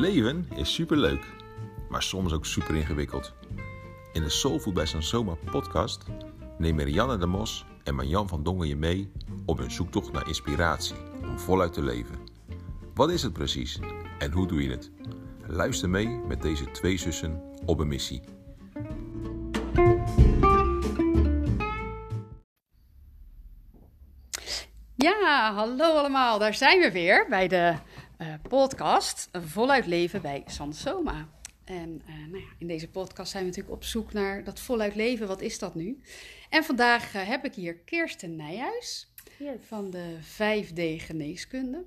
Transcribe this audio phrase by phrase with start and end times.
[0.00, 1.24] leven is superleuk,
[1.88, 3.32] maar soms ook super ingewikkeld.
[4.12, 6.04] In de Soulfood bij Sansoma podcast
[6.58, 9.12] nemen Rianne de Mos en Marjan van Dongen je mee
[9.46, 12.18] op hun zoektocht naar inspiratie om voluit te leven.
[12.94, 13.78] Wat is het precies
[14.18, 14.90] en hoe doe je het?
[15.46, 18.22] Luister mee met deze twee zussen op een missie.
[24.94, 26.38] Ja, hallo allemaal.
[26.38, 27.74] Daar zijn we weer bij de
[28.20, 31.28] uh, podcast Voluit Leven bij Sansoma.
[31.64, 34.94] En uh, nou ja, in deze podcast zijn we natuurlijk op zoek naar dat voluit
[34.94, 35.26] leven.
[35.26, 36.00] Wat is dat nu?
[36.50, 39.56] En vandaag uh, heb ik hier Kirsten Nijhuis Yes.
[39.66, 41.84] van de 5D Geneeskunde.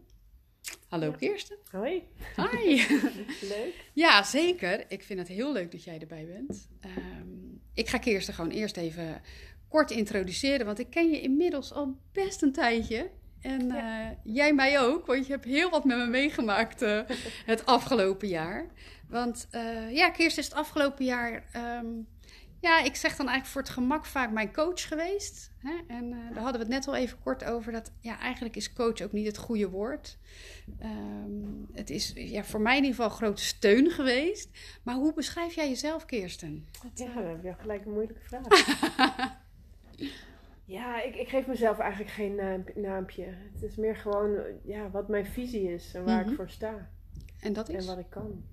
[0.90, 1.16] Hallo Ja.
[1.18, 1.58] Kirsten.
[1.72, 2.04] Hoi.
[2.36, 2.76] Hi.
[3.56, 3.90] Leuk.
[3.94, 4.86] ja, zeker.
[4.88, 6.68] Ik vind het heel leuk dat jij erbij bent.
[6.80, 7.28] Ehm,
[7.74, 9.22] ik ga Kirsten gewoon eerst even
[9.68, 13.10] kort introduceren, want ik ken je inmiddels al best een tijdje.
[13.44, 14.10] En Ja.
[14.10, 17.00] eh, jij mij ook, want je hebt heel wat met me meegemaakt eh,
[17.46, 18.66] het afgelopen jaar.
[19.10, 21.86] Want eh, ja, Kirsten is het afgelopen jaar, ehm,
[22.60, 25.52] ja, ik zeg dan eigenlijk voor het gemak vaak mijn coach geweest.
[25.58, 25.74] Hè?
[25.88, 28.74] En eh, daar hadden we het net al even kort over, dat ja, eigenlijk is
[28.74, 30.18] coach ook niet het goede woord.
[30.80, 31.42] Ehm,
[31.74, 34.50] het is ja, voor mij in ieder geval grote steun geweest.
[34.84, 36.68] Maar hoe beschrijf jij jezelf, Kirsten?
[36.94, 38.44] Ja, dan heb je gelijk een moeilijke vraag.
[40.66, 43.26] ja, ik, ik geef mezelf eigenlijk geen naam- naampje.
[43.54, 46.30] Het is meer gewoon ja, wat mijn visie is en waar Mhm.
[46.30, 46.90] ik voor sta
[47.40, 47.86] en dat en is?
[47.86, 48.44] wat ik kan.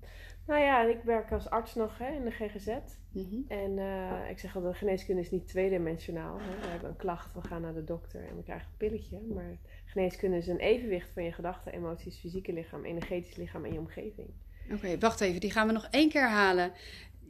[0.47, 2.67] Nou ja, ik werk als arts nog hè, in de GGZ.
[3.11, 3.35] Mhm.
[3.47, 6.39] En eh, ik zeg altijd, geneeskunde is niet tweedimensionaal.
[6.39, 6.61] Hè.
[6.61, 9.19] We hebben een klacht, we gaan naar de dokter en we krijgen een pilletje.
[9.33, 13.79] Maar geneeskunde is een evenwicht van je gedachten, emoties, fysieke lichaam, energetisch lichaam en je
[13.79, 14.27] omgeving.
[14.73, 15.39] Oké, wacht even.
[15.39, 16.71] Die gaan we nog één keer herhalen.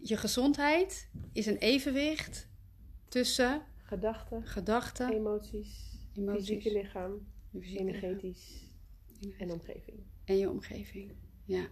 [0.02, 2.50] Je gezondheid is een evenwicht
[3.08, 3.62] tussen
[3.92, 8.72] Gedachten, gedachten, emoties, emoties, fysieke lichaam, fysieke lichaam energetisch
[9.38, 9.98] en omgeving.
[10.26, 11.16] en je omgeving.
[11.46, 11.68] Ja.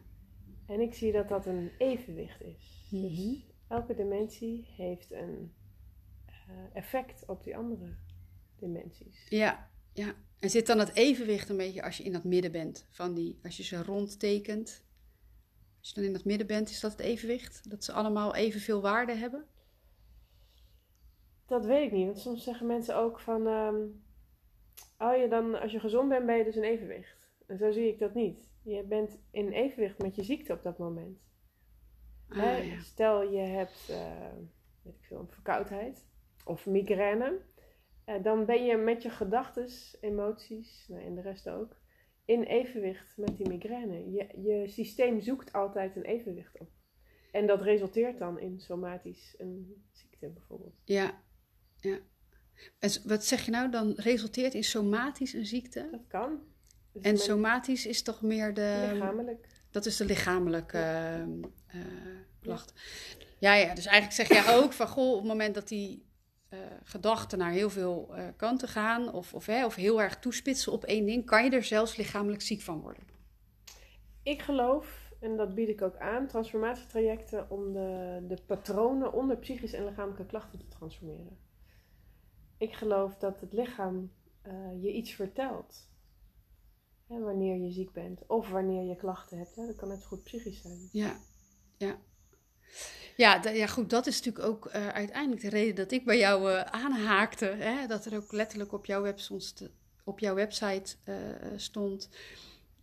[0.65, 2.87] En ik zie dat dat een evenwicht is.
[2.89, 5.53] Dus elke dimensie heeft een
[6.25, 6.35] eh,
[6.73, 7.95] effect op die andere
[8.55, 9.27] dimensies.
[9.29, 10.15] Ja, ja.
[10.39, 13.39] En zit dan het evenwicht een beetje als je in dat midden bent van die,
[13.43, 14.83] als je ze rondtekent?
[15.79, 17.69] Als je dan in dat midden bent, is dat het evenwicht?
[17.69, 19.45] Dat ze allemaal evenveel waarde hebben?
[21.49, 23.47] Dat weet ik niet, want soms zeggen mensen ook van...
[23.47, 23.75] ehm,
[24.97, 27.29] oh ja, dan als je gezond bent ben je dus in evenwicht.
[27.47, 28.49] En zo zie ik dat niet.
[28.63, 31.19] Je bent in evenwicht met je ziekte op dat moment.
[32.27, 32.79] Hè, Ah, ja.
[32.79, 34.31] Stel je hebt eh,
[34.81, 36.07] weet ik veel, een verkoudheid
[36.45, 37.39] of migraine.
[38.05, 39.67] eh, dan ben je met je gedachten,
[40.01, 41.77] emoties nou, en de rest ook
[42.25, 44.11] in evenwicht met die migraine.
[44.11, 46.69] Je, je systeem zoekt altijd een evenwicht op.
[47.31, 50.75] En dat resulteert dan in somatisch een ziekte bijvoorbeeld.
[50.83, 51.21] Ja,
[51.79, 51.97] ja.
[52.79, 53.71] En wat zeg je nou?
[53.71, 55.87] Dan resulteert in somatisch een ziekte?
[55.91, 56.39] Dat kan.
[56.93, 58.89] Dus En somatisch is toch meer de...
[58.93, 59.47] lichamelijk.
[59.71, 61.29] Dat is de lichamelijke eh, eh,
[62.41, 62.73] klacht.
[63.39, 64.87] Ja, ja, dus eigenlijk zeg jij ook van...
[64.87, 66.07] Goh, op het moment dat die
[66.49, 69.13] eh, gedachten naar heel veel eh, kanten gaan...
[69.13, 71.25] Of, of, hè, of heel erg toespitsen op één ding...
[71.25, 73.03] kan je er zelfs lichamelijk ziek van worden.
[74.23, 79.77] Ik geloof, en dat bied ik ook aan, transformatietrajecten om de, de patronen onder psychische
[79.77, 81.37] en lichamelijke klachten te transformeren.
[82.59, 84.11] Ik geloof dat het lichaam
[84.41, 85.87] eh, je iets vertelt.
[87.07, 89.55] Hè, wanneer je ziek bent of wanneer je klachten hebt.
[89.55, 89.65] Hè.
[89.65, 90.89] Dat kan net zo goed psychisch zijn.
[90.91, 91.19] Ja,
[91.77, 91.97] ja.
[93.17, 96.51] Ja, ja, goed, dat is natuurlijk ook eh, uiteindelijk de reden dat ik bij jou
[96.51, 97.45] eh, aanhaakte.
[97.45, 97.87] Hè?
[97.87, 99.19] Dat er ook letterlijk op jouw, web
[100.03, 100.95] op jouw website
[101.55, 102.09] stond.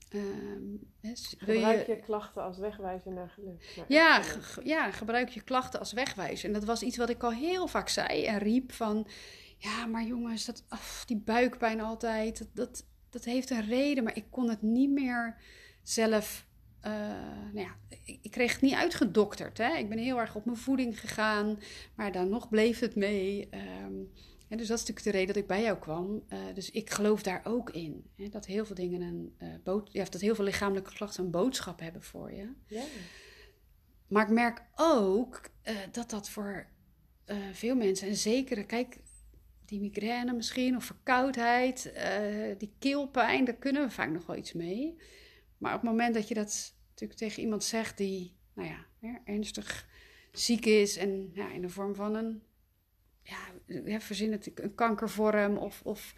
[0.09, 3.73] ehm, Gebruik je klachten als wegwijzer naar geluk.
[3.77, 4.67] naar Ja, geluk.
[4.67, 6.49] ja, gebruik je klachten als wegwijzer.
[6.49, 9.07] En dat was iets wat ik al heel vaak zei en riep van...
[9.59, 14.05] Ja, maar jongens, dat, af, die buikpijn altijd, dat, dat, dat heeft een reden.
[14.05, 15.37] Maar ik kon het niet meer
[15.83, 16.47] zelf...
[16.81, 16.93] eh,
[17.53, 19.59] nou ja, ik, ik kreeg het niet uitgedokterd.
[19.59, 19.77] Hè?
[19.77, 21.59] Ik ben heel erg op mijn voeding gegaan,
[21.95, 23.49] maar dan nog bleef het mee.
[23.51, 23.95] Ehm,
[24.49, 26.23] en dus dat is natuurlijk de reden dat ik bij jou kwam.
[26.29, 28.05] Eh, dus ik geloof daar ook in.
[28.17, 28.29] Hè?
[28.29, 31.81] Dat heel veel dingen een eh, bood, ja, dat heel veel lichamelijke klachten een boodschap
[31.81, 32.53] hebben voor je.
[34.07, 35.41] Maar ik merk ook
[35.91, 36.67] dat dat voor
[37.53, 38.99] veel mensen, en zeker, kijk,
[39.67, 44.53] die migraine misschien, of verkoudheid, eh, die keelpijn, daar kunnen we vaak nog wel iets
[44.53, 44.97] mee.
[45.59, 48.87] Maar op het moment dat je dat natuurlijk tegen iemand zegt die, nou ja,
[49.25, 49.89] ernstig
[50.33, 52.43] ziek is en ja, in de vorm van een,
[53.85, 56.15] ja, verzin het, een kankervorm of, of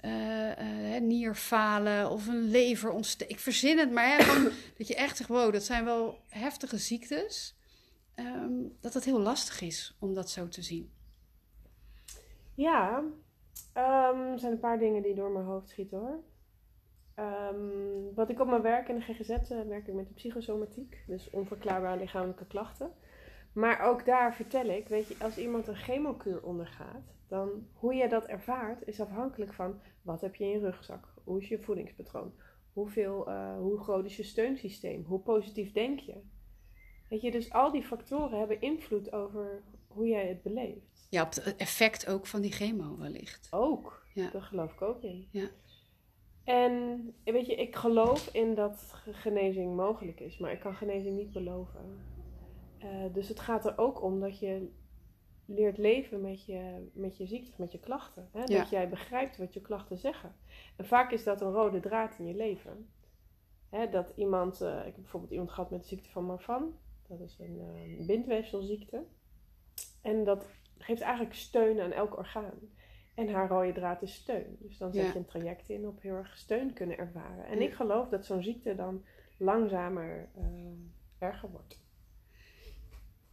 [0.00, 3.38] hè, nierfalen of een leverontsteking.
[3.38, 4.44] Ik verzin het, maar hè, van,
[4.78, 7.56] dat je echt zegt, wow, dat zijn wel heftige ziektes.
[8.14, 10.95] ehm, dat het heel lastig is om dat zo te zien.
[12.56, 13.04] Ja,
[13.72, 16.22] ehm, er zijn een paar dingen die door mijn hoofd schieten hoor.
[17.14, 21.04] Ehm, wat ik op mijn werk in de GGZ uh, werk ik met de psychosomatiek,
[21.06, 22.92] dus onverklaarbare lichamelijke klachten.
[23.52, 28.08] Maar ook daar vertel ik, weet je, als iemand een chemokuur ondergaat, dan hoe je
[28.08, 32.32] dat ervaart is afhankelijk van wat heb je in je rugzak, hoe is je voedingspatroon,
[32.72, 36.20] hoeveel, uh, hoe groot is je steunsysteem, hoe positief denk je.
[37.08, 40.95] Weet je, dus al die factoren hebben invloed over hoe jij het beleeft.
[41.16, 43.48] Ja, op het effect ook van die chemo wellicht.
[43.50, 44.30] Ook, ja.
[44.30, 45.28] daar geloof ik ook in.
[45.30, 45.48] Ja.
[46.44, 51.32] En weet je, ik geloof in dat genezing mogelijk is, maar ik kan genezing niet
[51.32, 51.98] beloven.
[52.84, 54.70] Uh, dus het gaat er ook om dat je
[55.46, 58.28] leert leven met je, met je ziekte, met je klachten.
[58.32, 58.44] Hè?
[58.44, 60.34] Dat jij begrijpt wat je klachten zeggen.
[60.76, 62.88] En vaak is dat een rode draad in je leven.
[63.70, 66.74] Hè, dat iemand, uh, ik heb bijvoorbeeld iemand gehad met de ziekte van Marfan.
[67.08, 69.04] Dat is een uh, bindweefselziekte.
[70.02, 70.46] En dat
[70.78, 72.54] geeft eigenlijk steun aan elk orgaan.
[73.14, 74.56] En haar rode draad is steun.
[74.60, 77.46] Dus dan zet je een traject in op heel erg steun kunnen ervaren.
[77.46, 79.04] En ik geloof dat zo'n ziekte dan
[79.38, 80.44] langzamer uh,
[81.18, 81.84] erger wordt.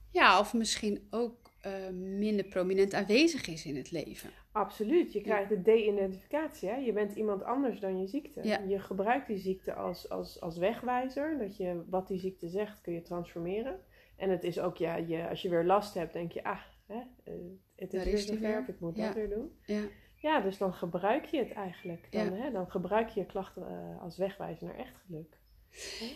[0.09, 4.29] Ja, of misschien ook uh, minder prominent aanwezig is in het leven.
[4.51, 5.13] Absoluut.
[5.13, 6.69] Je krijgt de de-identificatie.
[6.69, 8.39] Je bent iemand anders dan je ziekte.
[8.43, 8.59] Ja.
[8.67, 11.37] Je gebruikt die ziekte als, als, als wegwijzer.
[11.37, 13.79] Dat je wat die ziekte zegt kun je transformeren.
[14.15, 16.61] En het is ook, ja, je, als je weer last hebt, denk je, ah,
[16.93, 18.69] hè, uh, het is weer is die zover, weer.
[18.69, 19.05] ik moet Ja.
[19.05, 19.51] dat weer doen.
[19.65, 19.81] Ja.
[20.15, 22.07] Ja, dus dan gebruik je het eigenlijk.
[22.11, 25.37] Dan, hè, dan gebruik je je klachten eh, als wegwijzer naar echt geluk.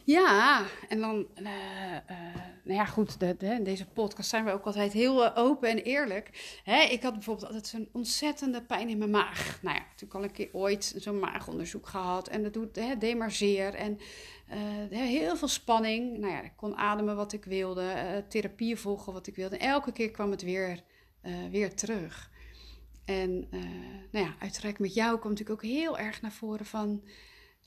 [0.03, 4.93] Ja, en dan, eh, eh, nou ja, goed, in deze podcast zijn we ook altijd
[4.93, 6.59] heel eh, open en eerlijk.
[6.63, 9.59] Hè, ik had bijvoorbeeld altijd zo'n ontzettende pijn in mijn maag.
[9.61, 13.17] Nou ja, toen al een keer ooit zo'n maagonderzoek gehad en dat doet hè, deed
[13.17, 13.73] maar zeer.
[13.73, 13.99] En
[14.89, 16.17] heel veel spanning.
[16.17, 19.57] Nou ja, ik kon ademen wat ik wilde, therapieën volgen wat ik wilde.
[19.57, 20.83] En elke keer kwam het weer,
[21.51, 22.31] weer terug.
[23.05, 23.49] En
[24.11, 27.01] nou ja, uiteraard met jou kwam natuurlijk ook heel erg naar voren van...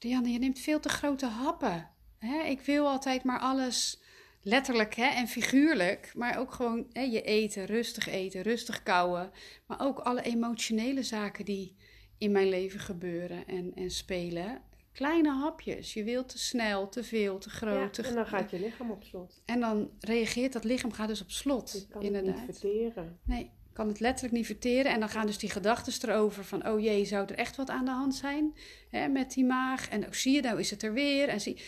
[0.01, 1.91] Rianne, je neemt veel te grote happen.
[2.19, 2.43] Hè?
[2.43, 4.03] Ik wil altijd maar alles
[4.43, 9.31] letterlijk hè, en figuurlijk, maar ook gewoon hè, je eten, rustig eten, rustig kouwen.
[9.67, 11.77] Maar ook alle emotionele zaken die
[12.19, 14.63] in mijn leven gebeuren en, en spelen.
[14.93, 15.95] Kleine hapjes.
[15.95, 17.97] Je wilt te snel, te veel, te groot.
[17.97, 19.43] Ja, en dan gaat je lichaam op slot.
[19.45, 21.73] en dan reageert dat lichaam gaat dus op slot.
[21.73, 22.37] Je kan inderdaad.
[22.37, 23.19] het niet verteren.
[23.25, 23.51] Nee,
[23.81, 24.93] kan het letterlijk niet verteren.
[24.93, 26.69] En dan gaan dus die gedachten erover van...
[26.69, 28.57] oh jee, zou er echt wat aan de hand zijn
[28.91, 29.89] hè, met die maag?
[29.89, 31.29] En oh, zie je, nou is het er weer.
[31.29, 31.61] En, zie...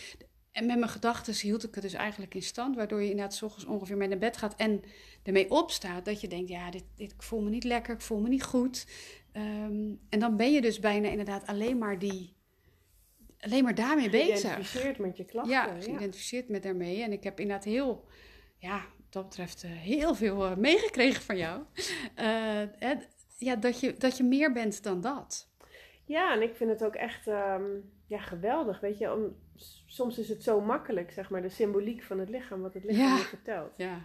[0.51, 2.75] en met mijn gedachten hield ik het dus eigenlijk in stand...
[2.75, 4.55] waardoor je inderdaad 's ochtends ongeveer mee naar bed gaat...
[4.55, 4.81] en
[5.23, 6.49] ermee opstaat dat je denkt...
[6.49, 8.87] ja, dit, dit, ik voel me niet lekker, ik voel me niet goed.
[9.31, 12.35] Ehm, en dan ben je dus bijna inderdaad alleen maar die...
[13.39, 14.41] alleen maar daarmee bezig.
[14.41, 15.53] Geïdentificeerd met je klachten.
[15.53, 17.01] Ja, geïdentificeerd met daarmee.
[17.01, 18.05] En ik heb inderdaad heel,
[18.57, 21.61] ja, dat betreft, eh, heel veel eh, meegekregen van jou.
[22.15, 22.61] Eh,
[23.37, 25.51] ja, dat je, dat je meer bent dan dat.
[26.05, 27.63] Ja, en ik vind het ook echt ehm,
[28.07, 28.79] ja, geweldig.
[28.79, 29.35] Weet je, om,
[29.85, 33.07] soms is het zo makkelijk, zeg maar, de symboliek van het lichaam, wat het lichaam
[33.07, 33.17] Ja.
[33.17, 33.77] je vertelt.
[33.77, 34.01] Ja,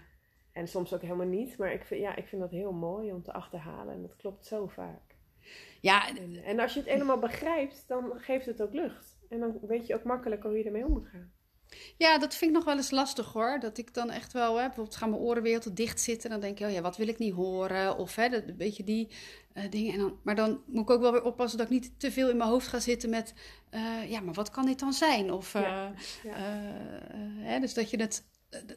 [0.53, 3.23] En soms ook helemaal niet, maar ik vind, ja, ik vind dat heel mooi om
[3.23, 3.95] te achterhalen.
[3.95, 5.17] En dat klopt zo vaak.
[5.81, 9.19] ja En, en als je het helemaal begrijpt, dan geeft het ook lucht.
[9.29, 11.33] En dan weet je ook makkelijker hoe je ermee om moet gaan.
[11.97, 13.59] Ja, dat vind ik nog wel eens lastig hoor.
[13.61, 16.31] Dat ik dan echt wel, hè, bijvoorbeeld gaan mijn oren weer te dicht zitten.
[16.31, 17.97] Dan denk je, oh ja, wat wil ik niet horen?
[17.97, 19.09] Of hè, dat, een beetje die
[19.53, 19.93] eh, dingen.
[19.93, 22.31] En dan, maar dan moet ik ook wel weer oppassen dat ik niet te veel
[22.31, 23.35] in mijn hoofd ga zitten met...
[23.71, 25.33] eh, ja, maar wat kan dit dan zijn?
[25.33, 25.93] Of, eh, Ja,
[26.23, 26.33] ja.
[27.41, 28.25] hè, dus dat je, het,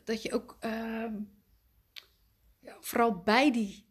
[0.04, 1.14] dat je ook ehm,
[2.80, 3.86] vooral bij, die,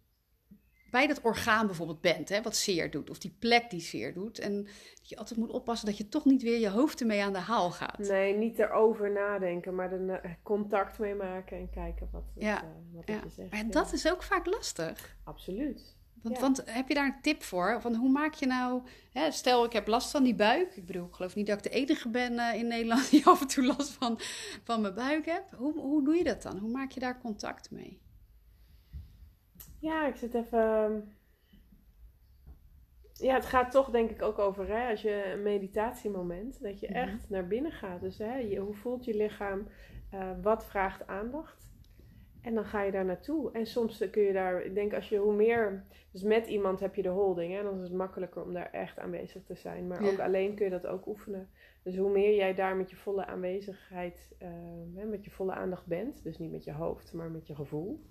[0.91, 3.11] bij dat orgaan bijvoorbeeld bent, hè, wat zeer doet.
[3.11, 4.39] Of die plek die zeer doet.
[4.39, 4.63] En
[4.95, 7.39] dat je altijd moet oppassen dat je toch niet weer je hoofd ermee aan de
[7.39, 7.99] haal gaat.
[7.99, 12.63] Nee, niet erover nadenken, maar er eh, contact mee maken en kijken wat het, Ja,
[12.63, 13.15] eh, wat ja.
[13.15, 13.51] het je zegt.
[13.51, 15.17] Maar Ja, dat is ook vaak lastig.
[15.25, 15.99] Absoluut.
[16.23, 16.41] Want, Ja.
[16.41, 17.81] want heb je daar een tip voor?
[17.81, 18.83] Van hoe maak je nou...
[19.13, 20.77] Hè, stel, ik heb last van die buik.
[20.77, 23.11] Ik bedoel, ik geloof niet dat ik de enige ben eh, in Nederland...
[23.11, 24.21] die af en toe last van,
[24.65, 25.45] van mijn buik heb.
[25.57, 26.59] Hoe, hoe doe je dat dan?
[26.59, 28.01] Hoe maak je daar contact mee?
[29.81, 30.59] Ja, ik zit even.
[30.59, 31.01] ehm,
[33.13, 36.87] Ja, het gaat toch denk ik ook over hè, als je een meditatiemoment, dat je
[36.89, 36.97] Mhm.
[36.97, 38.01] echt naar binnen gaat.
[38.01, 39.69] Dus hè, je, hoe voelt je lichaam?
[40.11, 41.69] Eh, wat vraagt aandacht?
[42.43, 43.53] En dan ga je daar naartoe.
[43.53, 46.95] En soms kun je daar, ik denk als je hoe meer, dus met iemand heb
[46.95, 49.87] je de holding, hè, dan is het makkelijker om daar echt aanwezig te zijn.
[49.87, 50.11] Maar Ja.
[50.11, 51.51] ook alleen kun je dat ook oefenen.
[51.83, 54.49] Dus hoe meer jij daar met je volle aanwezigheid, eh,
[54.95, 58.07] hè, met je volle aandacht bent, dus niet met je hoofd, maar met je gevoel,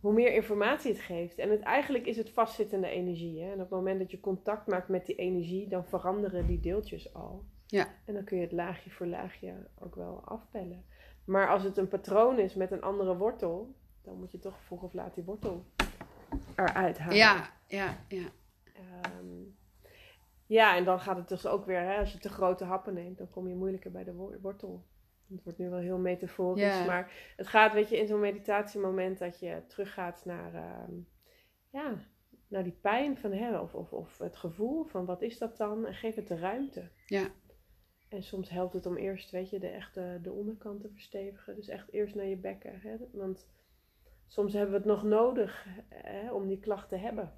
[0.00, 1.38] hoe meer informatie het geeft.
[1.38, 3.40] En het, eigenlijk is het vastzittende energie.
[3.42, 3.46] Hè?
[3.46, 7.14] En op het moment dat je contact maakt met die energie, dan veranderen die deeltjes
[7.14, 7.44] al.
[7.66, 7.86] Ja.
[8.04, 10.84] En dan kun je het laagje voor laagje ook wel afpellen.
[11.24, 14.82] Maar als het een patroon is met een andere wortel, dan moet je toch vroeg
[14.82, 15.64] of laat die wortel
[16.56, 17.16] eruit halen.
[17.16, 18.28] Ja, ja, ja.
[18.74, 19.42] Ehm,
[20.46, 23.18] Ja, en dan gaat het dus ook weer, hè, als je te grote happen neemt,
[23.18, 24.84] dan kom je moeilijker bij de wo- wortel.
[25.30, 29.38] Het wordt nu wel heel metaforisch, maar het gaat, weet je, in zo'n meditatiemoment dat
[29.38, 30.92] je teruggaat naar, ehm,
[31.70, 32.04] ja,
[32.48, 35.86] naar die pijn van, hè, of, of, of het gevoel van wat is dat dan?
[35.86, 36.90] En geef het de ruimte.
[37.06, 37.28] Ja.
[38.08, 41.56] En soms helpt het om eerst, weet je, de echte de onderkant te verstevigen.
[41.56, 42.80] Dus echt eerst naar je bekken.
[42.80, 42.96] Hè?
[43.12, 43.48] Want
[44.26, 47.32] soms hebben we het nog nodig hè, om die klacht te hebben.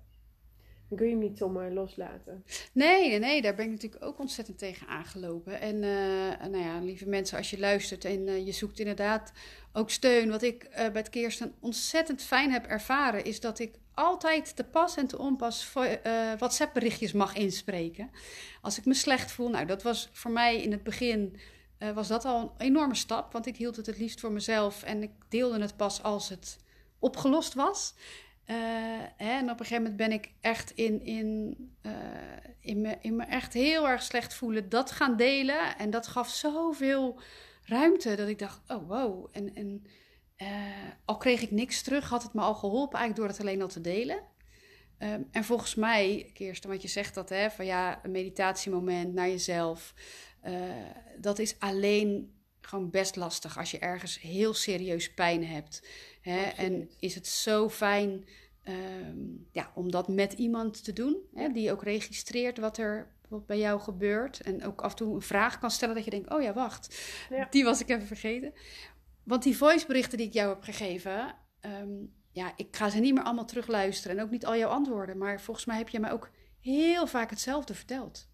[0.93, 2.45] Dan kun je hem niet zomaar loslaten.
[2.73, 5.61] Nee, nee, daar ben ik natuurlijk ook ontzettend tegen aangelopen.
[5.61, 9.33] En eh, nou ja, lieve mensen, als je luistert en eh, je zoekt inderdaad
[9.73, 10.31] ook steun.
[10.31, 14.65] Wat ik eh, bij het Kirsten ontzettend fijn heb ervaren, is dat ik altijd te
[14.65, 15.73] pas en te onpas
[16.39, 18.11] WhatsApp-berichtjes mag inspreken.
[18.61, 21.37] Als ik me slecht voel, nou, dat was voor mij in het begin.
[21.95, 25.03] was dat al een enorme stap, want ik hield het het liefst voor mezelf en
[25.03, 26.57] ik deelde het pas als het
[26.99, 27.95] opgelost was.
[28.52, 28.59] Eh,
[29.16, 31.92] hè, en op een gegeven moment ben ik echt in, in, eh,
[32.61, 35.76] in, me, in me echt heel erg slecht voelen dat gaan delen.
[35.78, 37.21] En dat gaf zoveel
[37.64, 39.28] ruimte dat ik dacht, oh wow.
[39.32, 39.87] En, en
[40.37, 40.49] eh,
[41.04, 43.68] al kreeg ik niks terug, had het me al geholpen eigenlijk door het alleen al
[43.68, 44.21] te delen.
[44.99, 49.28] Ehm, en volgens mij, Kirsten, wat je zegt dat, hè, van ja, een meditatiemoment naar
[49.28, 49.94] jezelf.
[51.21, 55.87] dat is alleen gewoon best lastig als je ergens heel serieus pijn hebt.
[56.21, 56.42] Hè?
[56.42, 58.25] En is het zo fijn
[58.62, 59.19] ehm,
[59.52, 61.49] ja, om dat met iemand te doen, hè?
[61.49, 64.40] die ook registreert wat er wat bij jou gebeurt.
[64.40, 67.02] En ook af en toe een vraag kan stellen dat je denkt, oh ja, wacht,
[67.31, 67.47] Ja.
[67.50, 68.52] die was ik even vergeten.
[69.25, 71.90] Want die voiceberichten die ik jou heb gegeven, ehm,
[72.33, 75.19] ja, ik ga ze niet meer allemaal terugluisteren en ook niet al jouw antwoorden.
[75.19, 78.31] Maar volgens mij heb je mij ook heel vaak hetzelfde verteld.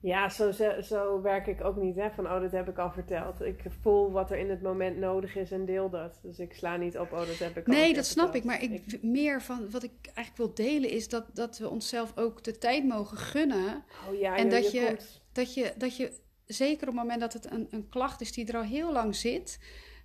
[0.00, 0.50] Ja, zo,
[0.82, 1.96] zo, werk ik ook niet.
[1.96, 2.10] Hè?
[2.10, 3.40] Van, oh, dat heb ik al verteld.
[3.40, 6.18] Ik voel wat er in het moment nodig is en deel dat.
[6.22, 8.44] Dus ik sla niet op, oh, dat heb ik al een Nee, dat snap ik.
[8.44, 12.44] Maar ik, meer van wat ik eigenlijk wil delen is dat, dat we onszelf ook
[12.44, 13.84] de tijd mogen gunnen.
[14.10, 14.96] Oh ja, En joh, dat je-
[15.32, 16.12] Dat je, dat je
[16.44, 19.16] zeker op het moment dat het een, een klacht is die er al heel lang
[19.16, 19.58] zit,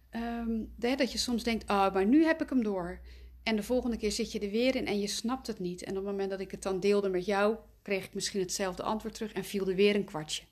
[0.10, 3.00] ehm, dat je soms denkt, ah, maar nu heb ik hem door.
[3.44, 5.84] En de volgende keer zit je er weer in en je snapt het niet.
[5.84, 8.84] En op het moment dat ik het dan deelde met jou, kreeg ik misschien hetzelfde
[8.84, 10.44] antwoord terug en viel er weer een kwartje.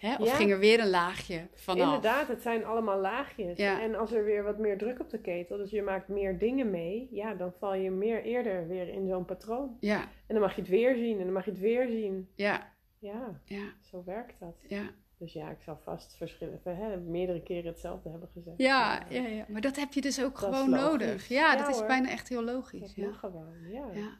[0.00, 0.14] Hè?
[0.16, 0.34] Of Ja.
[0.34, 1.84] ging er weer een laagje vanaf.
[1.86, 3.58] Inderdaad, het zijn allemaal laagjes.
[3.58, 3.80] Ja.
[3.82, 6.70] En als er weer wat meer druk op de ketel, dus je maakt meer dingen
[6.70, 9.76] mee, ja, dan val je meer eerder weer in zo'n patroon.
[9.80, 12.28] Ja, En dan mag je het weer zien en dan mag je het weer zien.
[12.34, 14.54] ja, Ja, ja, zo werkt dat.
[14.68, 14.90] ja.
[15.18, 18.56] Dus ja, ik zal vast verschillen, hè, meerdere keren hetzelfde hebben gezegd.
[18.58, 21.28] Ja, ja, ja, maar dat heb je dus ook Dat gewoon nodig.
[21.28, 22.80] Ja, dat is bijna echt heel logisch.
[22.80, 23.12] Dat Ja.
[23.12, 24.18] gewoon, ja.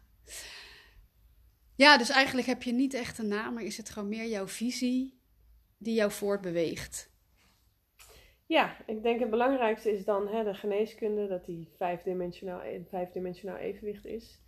[1.85, 1.99] Ja.
[1.99, 5.19] dus eigenlijk heb je niet echt een naam, maar is het gewoon meer jouw visie
[5.79, 7.11] die jou voortbeweegt.
[8.47, 13.57] Ja, ik denk het belangrijkste is dan hè, de geneeskunde, dat die vijfdimensionaal, in vijfdimensionaal
[13.57, 14.41] evenwicht is.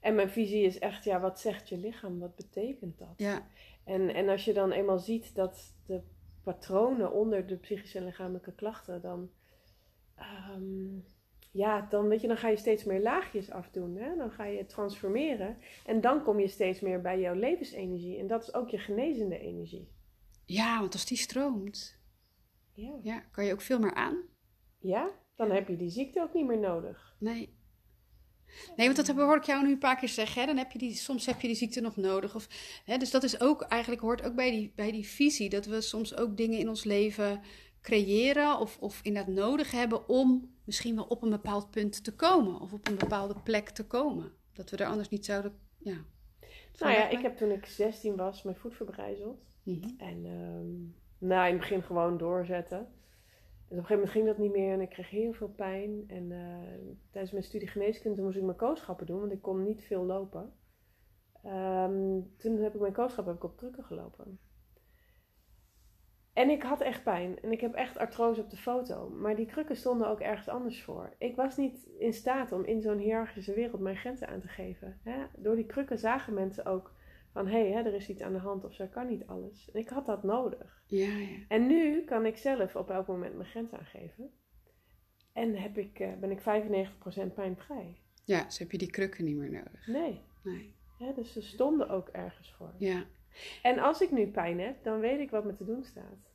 [0.00, 2.18] En mijn visie is echt, ja, wat zegt je lichaam?
[2.18, 3.14] Wat betekent dat?
[3.16, 3.48] Ja,
[3.84, 6.02] En, en als je dan eenmaal ziet dat de
[6.42, 9.30] patronen onder de psychische en lichamelijke klachten, dan,
[10.14, 10.98] ehm,
[11.52, 13.96] ja, dan, weet je, dan ga je steeds meer laagjes afdoen.
[13.96, 14.16] Hè?
[14.16, 15.56] Dan ga je transformeren.
[15.86, 18.18] En dan kom je steeds meer bij jouw levensenergie.
[18.18, 19.88] En dat is ook je genezende energie.
[20.44, 22.00] ja want als die stroomt,
[22.74, 22.98] Ja.
[23.02, 24.22] ja, kan je ook veel meer aan.
[24.78, 27.16] ja, dan heb je die ziekte ook niet meer nodig.
[27.18, 27.56] Nee.
[28.76, 30.40] Nee, want dat hoor ik jou nu een paar keer zeggen.
[30.40, 30.46] Hè?
[30.46, 32.34] Dan heb je die, soms heb je die ziekte nog nodig.
[32.34, 32.48] Of,
[32.84, 32.96] hè?
[32.96, 35.48] Dus dat is ook eigenlijk hoort ook bij die, bij die visie.
[35.48, 37.40] Dat we soms ook dingen in ons leven
[37.88, 42.60] creëren of, of inderdaad nodig hebben om misschien wel op een bepaald punt te komen.
[42.60, 44.32] Of op een bepaalde plek te komen.
[44.52, 45.52] Dat we er anders niet zouden.
[45.78, 45.96] Ja.
[46.78, 49.44] Nou ja, ik heb toen ik 16 was mijn voet verbrijzeld.
[49.62, 49.88] Mhm.
[49.96, 52.78] En ehm, nou, in het begin gewoon doorzetten.
[52.78, 52.84] En
[53.78, 56.04] op een gegeven moment ging dat niet meer en ik kreeg heel veel pijn.
[56.06, 59.82] En eh, tijdens mijn studie geneeskunde moest ik mijn kooschappen doen, want ik kon niet
[59.82, 60.52] veel lopen.
[61.42, 64.38] Ehm, toen heb ik mijn kooschap heb ik op krukken gelopen.
[66.38, 67.40] En ik had echt pijn.
[67.42, 69.10] En ik heb echt artrose op de foto.
[69.10, 71.14] Maar die krukken stonden ook ergens anders voor.
[71.18, 75.00] Ik was niet in staat om in zo'n hiërarchische wereld mijn grenzen aan te geven.
[75.02, 75.26] Hè?
[75.36, 76.94] Door die krukken zagen mensen ook
[77.32, 77.46] van...
[77.46, 79.70] hé, hey, er is iets aan de hand of ze kan niet alles.
[79.72, 80.82] En ik had dat nodig.
[80.86, 81.38] Ja, ja.
[81.48, 84.30] En nu kan ik zelf op elk moment mijn grens aangeven.
[85.32, 88.00] En heb ik, eh, ben ik 95% pijnvrij.
[88.24, 89.86] ja, dus heb je die krukken niet meer nodig.
[89.86, 90.20] Nee.
[90.42, 90.76] Nee.
[91.14, 92.74] Dus ze stonden ook ergens voor.
[92.78, 93.04] Ja,
[93.62, 96.27] En als ik nu pijn heb, dan weet ik wat me te doen staat.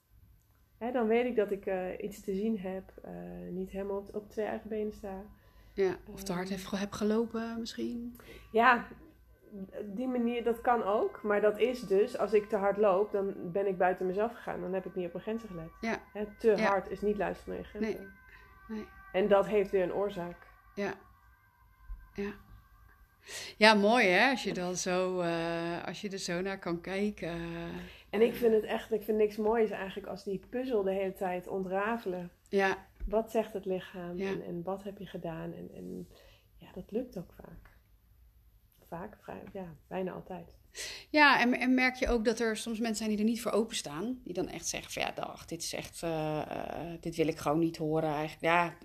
[0.84, 3.12] Hè, dan weet ik dat ik eh, iets te zien heb, eh,
[3.50, 5.22] niet helemaal op, op twee eigen benen sta.
[5.74, 5.96] ja.
[6.14, 8.20] Of te hard heb, heb gelopen misschien.
[8.52, 8.88] Ja,
[9.86, 11.24] die manier, dat kan ook.
[11.24, 14.62] Maar dat is dus, als ik te hard loop, dan ben ik buiten mezelf gegaan.
[14.62, 15.70] Dan heb ik niet op mijn grenzen gelet.
[15.82, 16.02] Ja.
[16.14, 16.68] Hè, te Ja.
[16.68, 18.08] hard is niet luisteren naar je grenzen.
[18.68, 18.78] Nee.
[18.78, 18.88] Nee.
[19.12, 20.38] En dat heeft weer een oorzaak.
[20.76, 20.94] Ja.
[22.14, 22.32] Ja.
[23.58, 27.40] Ja, mooi hè, als je, dan zo, uh, als je er zo naar kan kijken.
[28.14, 31.14] En ik vind het echt, ik vind niks moois eigenlijk als die puzzel de hele
[31.14, 32.32] tijd ontrafelen.
[32.50, 32.88] Ja.
[33.08, 34.28] Wat zegt het lichaam Ja.
[34.32, 35.54] en, en wat heb je gedaan?
[35.54, 36.08] En, en
[36.58, 37.72] ja, dat lukt ook vaak.
[38.88, 40.58] Vaak, vrij- ja, bijna altijd.
[41.10, 43.52] Ja, en, en merk je ook dat er soms mensen zijn die er niet voor
[43.52, 44.20] openstaan.
[44.24, 47.38] Die dan echt zeggen van ja, dag, dit is echt, eh, eh, dit wil ik
[47.38, 48.42] gewoon niet horen eigenlijk.
[48.42, 48.78] Ja,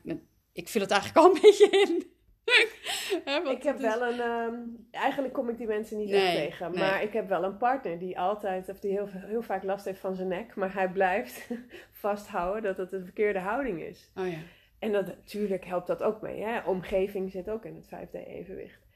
[0.53, 2.17] ik vul het eigenlijk al een beetje in.
[3.57, 4.55] Ik heb is- wel een, ehm,
[4.91, 6.81] eigenlijk kom ik die mensen niet Nee, echt tegen, nee.
[6.81, 10.01] maar ik heb wel een partner die altijd, of die heel, heel vaak last heeft
[10.01, 11.51] van zijn nek, maar hij blijft
[11.93, 14.11] vasthouden dat het een verkeerde houding is.
[14.17, 14.39] Oh ja.
[14.79, 16.43] En dat, natuurlijk helpt dat ook mee.
[16.43, 16.61] Hè?
[16.61, 18.87] Omgeving zit ook in het 5D-evenwicht.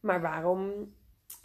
[0.00, 0.94] Maar waarom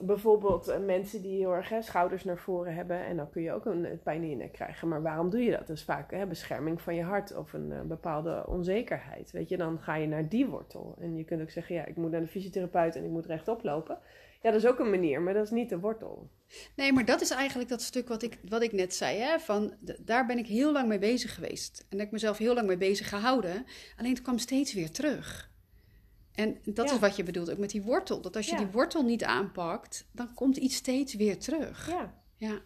[0.03, 3.05] bijvoorbeeld eh, mensen die heel erg schouders naar voren hebben...
[3.05, 4.87] en dan kun je ook een eh, pijn in je nek krijgen.
[4.87, 5.67] Maar waarom doe je dat?
[5.67, 9.31] Dat is vaak hè, bescherming van je hart of een eh, bepaalde onzekerheid.
[9.31, 10.95] Weet je, dan ga je naar die wortel.
[10.99, 13.63] En je kunt ook zeggen, ja, ik moet naar de fysiotherapeut en ik moet rechtop
[13.63, 13.97] lopen.
[14.41, 16.29] Ja, dat is ook een manier, maar dat is niet de wortel.
[16.75, 19.17] Nee, maar dat is eigenlijk dat stuk wat ik, wat ik net zei.
[19.17, 19.39] Hè?
[19.39, 21.85] Van, daar ben ik heel lang mee bezig geweest.
[21.89, 23.65] En ik mezelf heel lang mee bezig gehouden.
[23.97, 25.53] Alleen het kwam steeds weer terug.
[26.35, 26.93] En dat Ja.
[26.93, 28.21] is wat je bedoelt ook met die wortel.
[28.21, 28.57] Dat als je Ja.
[28.57, 31.89] die wortel niet aanpakt, dan komt iets steeds weer terug.
[31.89, 32.13] Ja.
[32.37, 32.59] Ja.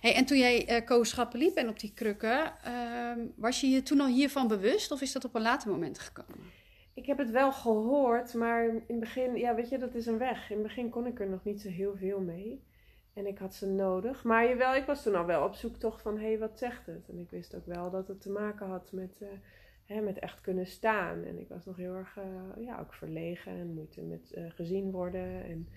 [0.00, 3.82] Hey, en toen jij eh kooschappen liep en op die krukken, ehm, was je je
[3.82, 6.38] toen al hiervan bewust of is dat op een later moment gekomen?
[6.94, 10.18] Ik heb het wel gehoord, maar in het begin, ja, weet je, dat is een
[10.18, 10.50] weg.
[10.50, 12.62] In het begin kon ik er nog niet zo heel veel mee.
[13.14, 14.24] En ik had ze nodig.
[14.24, 16.86] Maar jawel, ik was toen al wel op zoek toch van, hé, hey, wat zegt
[16.86, 17.08] het?
[17.08, 19.28] En ik wist ook wel dat het te maken had met, eh,
[19.86, 21.24] hè, met echt kunnen staan.
[21.24, 24.90] En ik was nog heel erg, eh, ja, ook verlegen en moeite met eh, gezien
[24.90, 25.44] worden.
[25.44, 25.68] En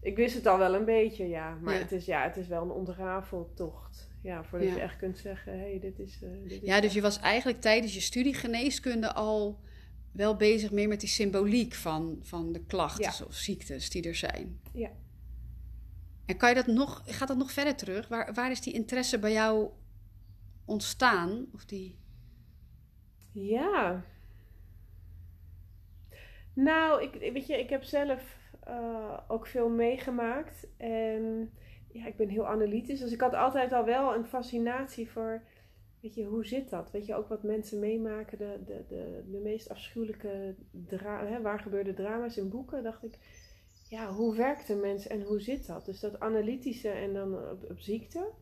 [0.00, 1.54] ik wist het al wel een beetje, ja.
[1.54, 1.80] Maar Ja.
[1.80, 4.10] Het, is, ja, het is wel een ontrafeltocht.
[4.22, 4.74] Ja, voordat Ja.
[4.74, 6.22] je echt kunt zeggen, hé, hey, dit is...
[6.22, 9.60] eh, dit is Ja, dus je was eigenlijk tijdens je studie geneeskunde al
[10.12, 14.60] wel bezig meer met die symboliek van, van de klachten of ziektes die er zijn.
[14.72, 14.90] Ja.
[16.26, 18.08] En kan je dat nog, gaat dat nog verder terug?
[18.08, 19.68] Waar, waar is die interesse bij jou
[20.64, 21.46] ontstaan?
[21.52, 21.96] Of die...
[23.36, 24.04] Ja.
[26.52, 30.66] Nou, ik, weet je, ik heb zelf eh, ook veel meegemaakt.
[30.76, 31.52] En
[31.92, 33.00] ja, ik ben heel analytisch.
[33.00, 35.42] Dus ik had altijd al wel een fascinatie voor,
[36.00, 36.90] weet je, hoe zit dat?
[36.90, 38.84] Weet je, ook wat mensen meemaken, de, de,
[39.30, 43.18] de, meest afschuwelijke, dra hè, waar gebeurde drama's in boeken, dacht ik.
[43.88, 45.84] Ja, hoe werkt een mens en hoe zit dat?
[45.84, 48.32] Dus dat analytische en dan op ziekte.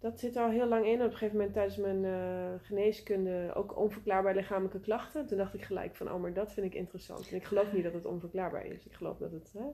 [0.00, 0.98] Dat zit al heel lang in.
[0.98, 5.26] Op een gegeven moment tijdens mijn eh, geneeskunde ook onverklaarbare lichamelijke klachten.
[5.26, 7.30] Toen dacht ik gelijk van, oh, maar dat vind ik interessant.
[7.30, 8.86] En ik geloof niet dat het onverklaarbaar is.
[8.86, 9.66] Ik geloof dat het, hè,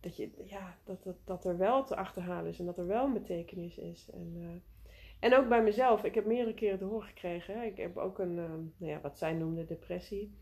[0.00, 3.04] dat, je, ja, dat, dat, dat er wel te achterhalen is en dat er wel
[3.04, 4.10] een betekenis is.
[4.12, 4.90] En, eh,
[5.20, 6.04] en ook bij mezelf.
[6.04, 7.62] Ik heb meerdere keren te horen gekregen.
[7.62, 10.38] Ik heb ook een, eh, nou ja, wat zij noemde depressie.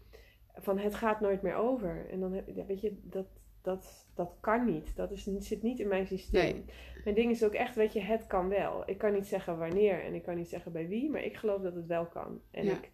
[0.55, 2.11] Van het gaat nooit meer over.
[2.11, 3.27] En dan heb weet je, dat,
[3.63, 4.97] dat, dat kan niet.
[4.97, 6.43] Dat is, zit niet in mijn systeem.
[6.55, 6.65] Nee.
[7.05, 8.83] Mijn ding is ook echt, weet je, het kan wel.
[8.87, 11.63] Ik kan niet zeggen wanneer en ik kan niet zeggen bij wie, maar ik geloof
[11.63, 12.41] dat het wel kan.
[12.51, 12.73] En, Ja.
[12.73, 12.91] ik,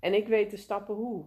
[0.00, 1.24] en ik weet de stappen hoe.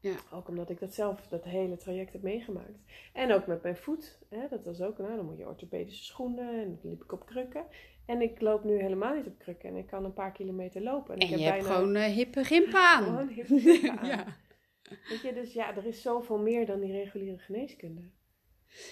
[0.00, 0.14] Ja.
[0.32, 2.78] Ook omdat ik dat zelf, dat hele traject heb meegemaakt.
[3.12, 4.18] En ook met mijn voet.
[4.28, 7.26] Hè, dat was ook, nou, dan moet je orthopedische schoenen en dan liep ik op
[7.26, 7.64] krukken.
[8.06, 11.14] En ik loop nu helemaal niet op krukken en ik kan een paar kilometer lopen.
[11.14, 13.04] En, En ik je heb hebt bijna gewoon eh, hippe gimpen aan.
[13.04, 14.06] gewoon hip hip aan.
[14.06, 14.24] ja.
[15.08, 18.10] Weet je, dus ja, er is zoveel meer dan die reguliere geneeskunde.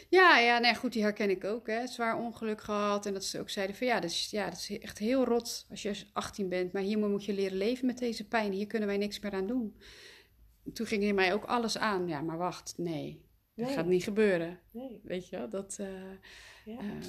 [0.08, 1.66] Ja, ja, nee, goed, die herken ik ook.
[1.66, 1.86] Hè.
[1.86, 3.06] Zwaar ongeluk gehad.
[3.06, 5.66] En dat ze ook zeiden van ja dat, is, ja, dat is echt heel rot
[5.70, 6.72] als je 18 bent.
[6.72, 8.52] Maar hier moet je leren leven met deze pijn.
[8.52, 9.76] Hier kunnen wij niks meer aan doen.
[10.72, 12.08] Toen ging er mij ook alles aan.
[12.08, 13.24] Ja, maar wacht, nee.
[13.54, 14.60] Dat gaat niet gebeuren.
[14.70, 15.00] Nee.
[15.04, 15.76] Weet je wel, dat...
[15.80, 15.86] eh,
[16.64, 16.78] Ja.
[16.78, 17.00] ehm,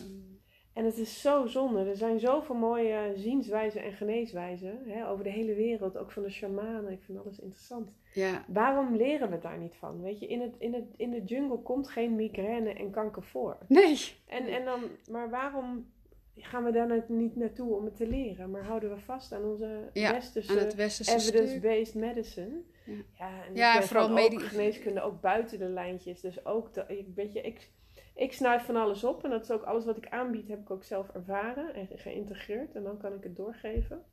[0.74, 1.86] En het is zo zonde.
[1.90, 6.30] Er zijn zoveel mooie zienswijzen en geneeswijzen hè, over de hele wereld, ook van de
[6.30, 6.92] shamanen.
[6.92, 7.92] Ik vind alles interessant.
[8.14, 10.02] Ja, Waarom leren we daar niet van?
[10.02, 13.58] Weet je, in, het, in, het, in de jungle komt geen migraine en kanker voor.
[13.68, 13.98] nee.
[14.28, 15.92] En, en dan, maar waarom
[16.36, 18.52] gaan we daar nou niet naartoe om het te leren?
[18.52, 22.62] Maar houden we vast aan onze Ja, westerse Aan het westerse evidence-based medicine?
[22.86, 22.94] Ja.
[23.18, 26.22] Ja, en Ja, vooral van ook medi- geneeskunde ook buiten de lijntjes.
[26.22, 27.70] Dus ook, de, ik, weet je, ik,
[28.16, 29.24] ik snuif van alles op.
[29.24, 32.76] En dat is ook alles wat ik aanbied, heb ik ook zelf ervaren en geïntegreerd.
[32.76, 34.04] En dan kan ik het doorgeven.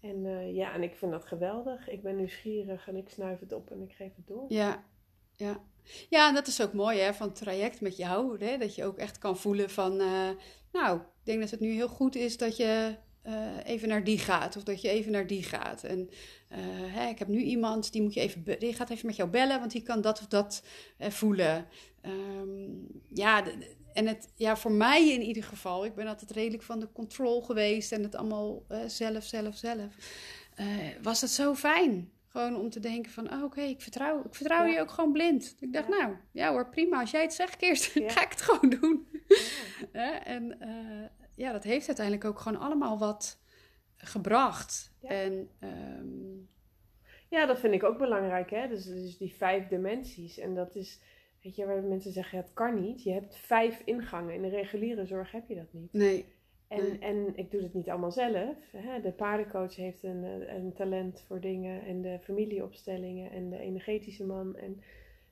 [0.00, 1.88] En eh, ja, en ik vind dat geweldig.
[1.88, 4.44] Ik ben nieuwsgierig en ik snuif het op en ik geef het door.
[4.48, 4.84] Ja,
[5.36, 5.62] ja.
[6.08, 8.44] Ja, en dat is ook mooi hè, van het traject met jou.
[8.44, 10.00] Hè, dat je ook echt kan voelen van...
[10.00, 10.28] eh,
[10.72, 14.18] nou, ik denk dat het nu heel goed is dat je eh, even naar die
[14.18, 14.56] gaat.
[14.56, 15.84] Of dat je even naar die gaat.
[15.84, 16.10] En
[16.48, 19.58] hè, ik heb nu iemand, die, moet je even die gaat even met jou bellen...
[19.58, 20.62] want die kan dat of dat
[20.98, 21.66] voelen.
[22.00, 22.70] Ehm,
[23.08, 23.44] ja,
[23.92, 25.84] en het, ja, voor mij in ieder geval...
[25.84, 27.92] ik ben altijd redelijk van de control geweest...
[27.92, 29.94] en het allemaal eh, zelf, zelf, zelf...
[30.54, 30.66] eh,
[31.02, 34.64] was het zo fijn Gewoon om te denken van, oh, oké, ik vertrouw, ik vertrouw
[34.66, 34.72] Ja.
[34.72, 35.56] je ook gewoon blind.
[35.60, 35.96] Ik dacht, Ja.
[35.96, 37.00] nou, ja hoor, prima.
[37.00, 38.08] Als jij het zegt, Kirst, Ja.
[38.10, 39.08] ga ik het gewoon doen.
[39.92, 40.10] Hè?
[40.36, 43.38] En eh, ja, dat heeft uiteindelijk ook gewoon allemaal wat
[43.96, 44.92] gebracht.
[45.00, 45.08] Ja.
[45.08, 46.38] En ehm,
[47.28, 48.50] Ja, dat vind ik ook belangrijk.
[48.50, 48.68] Hè?
[48.68, 50.38] Dus, dus die vijf dimensies.
[50.38, 51.00] En dat is,
[51.42, 53.02] weet je, waar mensen zeggen, ja, het kan niet.
[53.02, 54.34] Je hebt vijf ingangen.
[54.34, 55.92] In de reguliere zorg heb je dat niet.
[55.92, 56.24] nee,
[56.68, 56.98] En, Nee.
[56.98, 58.56] en ik doe het niet allemaal zelf.
[58.72, 59.00] Hè?
[59.00, 61.84] De paardencoach heeft een, eh, een talent voor dingen.
[61.84, 63.30] En de familieopstellingen.
[63.30, 64.56] En de energetische man.
[64.56, 64.80] En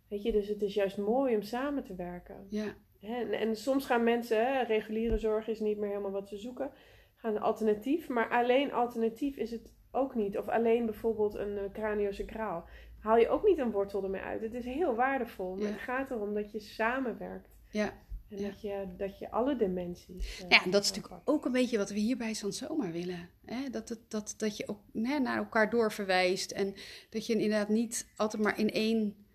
[0.08, 2.46] weet je, dus het is juist mooi om samen te werken.
[2.48, 6.36] ja, En, en soms gaan mensen, hè, reguliere zorg is niet meer helemaal wat ze
[6.36, 6.70] zoeken,
[7.16, 8.08] gaan alternatief.
[8.08, 10.38] Maar alleen alternatief is het ook niet.
[10.38, 12.64] Of alleen bijvoorbeeld een uh, craniosacraal.
[13.00, 14.40] Haal je ook niet een wortel ermee uit.
[14.42, 15.54] Het is heel waardevol.
[15.54, 15.72] Maar Ja.
[15.72, 17.48] het gaat erom dat je samenwerkt.
[17.70, 18.06] ja.
[18.30, 18.48] En Ja.
[18.48, 20.42] dat, je, dat je alle dimensies.
[20.42, 23.30] eh, Ja, en dat is natuurlijk ook een beetje wat we hier bij Sansoma willen.
[23.44, 23.70] Hè?
[23.70, 26.50] Dat, het, dat, dat je ook hè, naar elkaar doorverwijst.
[26.50, 26.74] En
[27.10, 29.26] dat je inderdaad niet altijd maar in één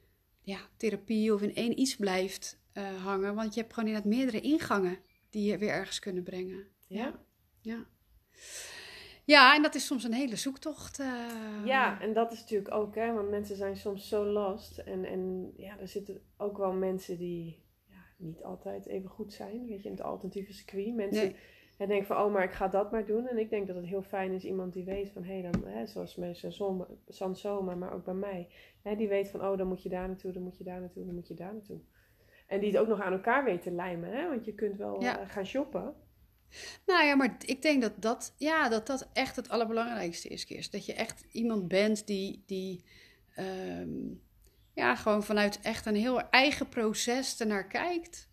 [0.42, 3.36] ja, therapie of in één iets blijft eh, hangen.
[3.36, 4.98] Want je hebt gewoon inderdaad meerdere ingangen
[5.30, 6.68] die je weer ergens kunnen brengen.
[6.88, 7.20] Ja.
[7.62, 7.86] Ja,
[9.26, 11.00] ja en dat is soms een hele zoektocht.
[11.00, 11.66] eh.
[11.66, 14.78] Ja, en dat is natuurlijk ook, hè, want mensen zijn soms zo lost.
[14.78, 19.66] En, en ja, er zitten ook wel mensen die ja, niet altijd even goed zijn,
[19.66, 20.96] weet je, in het alternatieve circuit.
[20.96, 21.34] Mensen
[21.78, 21.88] Nee.
[21.88, 23.28] denken van, oh, maar ik ga dat maar doen.
[23.28, 25.66] En ik denk dat het heel fijn is, iemand die weet van, hé, hey, dan,
[25.66, 26.34] hè, zoals bij
[27.08, 28.48] Sansoma, maar ook bij mij.
[28.82, 31.06] Hè, die weet van, oh, dan moet je daar naartoe, dan moet je daar naartoe,
[31.06, 31.80] dan moet je daar naartoe.
[32.48, 35.02] En die het ook nog aan elkaar weet te lijmen, hè, want je kunt wel
[35.02, 35.20] Ja.
[35.20, 35.94] eh, gaan shoppen.
[36.86, 40.72] Nou ja, maar ik denk dat dat, ja, dat, dat echt het allerbelangrijkste is, Kirst.
[40.72, 42.84] Dat je echt iemand bent die, die
[43.36, 43.90] ehm,
[44.74, 48.28] ja, gewoon vanuit echt een heel eigen proces ernaar kijkt.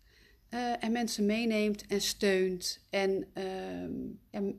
[0.49, 2.79] eh, en mensen meeneemt en steunt.
[2.89, 3.91] En ehm,
[4.31, 4.53] ja,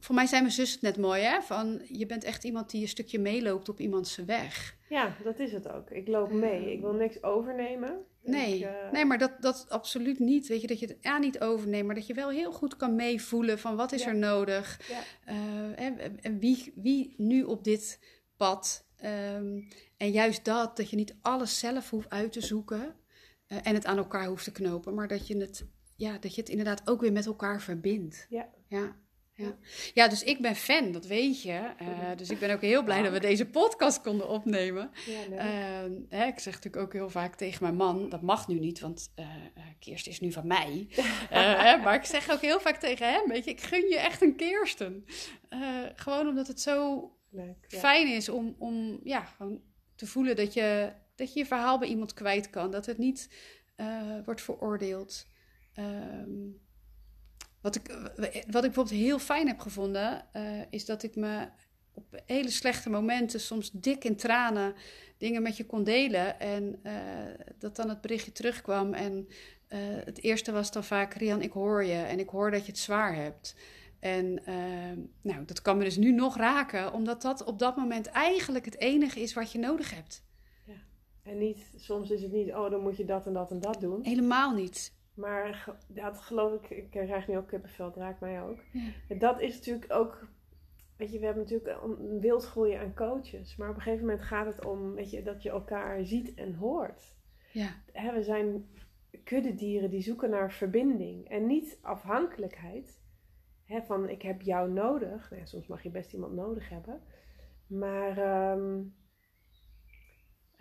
[0.00, 1.42] voor mij zijn mijn zus het net mooi, hè?
[1.42, 4.76] Van, je bent echt iemand die een stukje meeloopt op iemands weg.
[4.94, 5.90] Ja, dat is het ook.
[5.90, 6.72] Ik loop mee.
[6.72, 8.04] Ik wil niks overnemen.
[8.22, 10.46] Nee, Ik, eh, nee maar dat, dat absoluut niet.
[10.46, 12.94] Weet je, dat je het ja, niet overneemt, maar dat je wel heel goed kan
[12.94, 14.08] meevoelen van wat is Ja.
[14.08, 14.88] er nodig.
[14.88, 15.00] Ja.
[15.24, 17.98] Eh, en, en wie, wie nu op dit
[18.36, 18.86] pad.
[18.96, 19.60] Ehm,
[19.96, 22.94] en juist dat, dat je niet alles zelf hoeft uit te zoeken
[23.46, 26.40] eh, en het aan elkaar hoeft te knopen, maar dat je het, ja, dat je
[26.40, 28.26] het inderdaad ook weer met elkaar verbindt.
[28.28, 28.48] Ja.
[28.68, 28.96] Ja.
[29.36, 29.56] Ja.
[29.94, 31.72] ja, dus ik ben fan, dat weet je.
[31.78, 34.90] Eh, dus ik ben ook heel blij dat we deze podcast konden opnemen.
[35.06, 35.36] Ja.
[35.36, 38.80] Ehm, hè, ik zeg natuurlijk ook heel vaak tegen mijn man, dat mag nu niet,
[38.80, 40.86] want eh eh, Kirsten is nu van mij.
[41.30, 43.98] Eh, hè, maar ik zeg ook heel vaak tegen hem, weet je, ik gun je
[43.98, 45.04] echt een Kirsten.
[45.48, 45.60] Eh,
[45.94, 47.64] gewoon omdat het zo leuk.
[47.68, 47.78] Ja.
[47.78, 49.60] fijn is om, om ja, gewoon
[49.94, 52.70] te voelen dat je, dat je je verhaal bij iemand kwijt kan.
[52.70, 53.30] Dat het niet
[53.74, 55.26] eh, wordt veroordeeld.
[55.74, 56.30] Ehm,
[57.64, 61.48] wat, ik, wat ik bijvoorbeeld heel fijn heb gevonden, eh, is dat ik me
[61.94, 64.74] op hele slechte momenten, soms dik in tranen,
[65.18, 66.40] dingen met je kon delen.
[66.40, 66.94] En eh,
[67.58, 68.94] dat dan het berichtje terugkwam.
[68.94, 69.28] En
[69.68, 72.72] eh, het eerste was dan vaak, Rian, ik hoor je en ik hoor dat je
[72.72, 73.56] het zwaar hebt.
[74.00, 78.06] En ehm, nou, dat kan me dus nu nog raken, omdat dat op dat moment
[78.06, 80.22] eigenlijk het enige is wat je nodig hebt.
[81.22, 83.80] En niet, soms is het niet, oh, dan moet je dat en dat en dat
[83.80, 84.02] doen.
[84.02, 84.92] Helemaal niet.
[85.14, 88.58] Maar dat geloof ik, ik krijg nu ook kippenvel, het raakt mij ook.
[89.08, 89.16] Ja.
[89.16, 90.26] Dat is natuurlijk ook,
[90.96, 93.56] weet je, we hebben natuurlijk een wildgroei aan coaches.
[93.56, 96.54] Maar op een gegeven moment gaat het om, weet je, dat je elkaar ziet en
[96.54, 97.16] hoort.
[97.52, 98.68] Ja, Hè, we zijn
[99.24, 103.02] kuddedieren die zoeken naar verbinding en niet afhankelijkheid.
[103.64, 105.30] Hè, van ik heb jou nodig.
[105.30, 107.00] Nou soms mag je best iemand nodig hebben.
[107.66, 108.82] Maar ehm,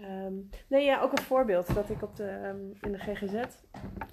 [0.03, 0.33] ehm,
[0.67, 3.43] nee, ja, ook een voorbeeld dat ik op de, ehm, in de GGZ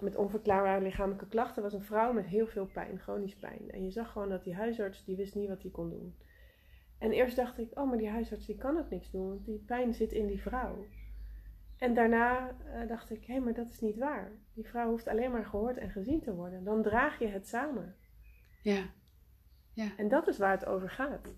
[0.01, 3.71] met onverklaarbare lichamelijke klachten was een vrouw met heel veel pijn, chronisch pijn.
[3.71, 6.17] En je zag gewoon dat die huisarts die wist niet wat hij kon doen.
[6.99, 9.59] En eerst dacht ik, oh, maar die huisarts die kan ook niks doen, want die
[9.67, 10.87] pijn zit in die vrouw.
[11.77, 14.33] En daarna eh, dacht ik, hé, maar dat is niet waar.
[14.55, 16.65] Die vrouw hoeft alleen maar gehoord en gezien te worden.
[16.65, 17.97] Dan draag je het samen.
[19.73, 19.93] ja.
[19.97, 21.35] En dat is waar het over gaat.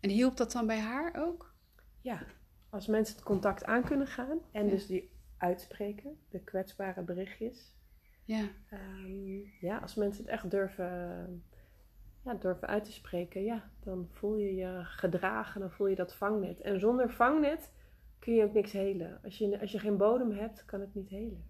[0.00, 1.54] En hielp dat dan bij haar ook?
[2.00, 2.26] Ja,
[2.70, 4.70] als mensen het contact aan kunnen gaan en Ja.
[4.70, 7.74] dus die uitspreken, de kwetsbare berichtjes.
[8.24, 11.44] Ja, Ehm, ja, als mensen het echt durven,
[12.24, 16.14] ja, durven uit te spreken, ja, dan voel je je gedragen, dan voel je dat
[16.14, 16.60] vangnet.
[16.60, 17.70] En zonder vangnet
[18.18, 19.20] kun je ook niks helen.
[19.24, 21.44] Als je, als je geen bodem hebt, kan het niet helen.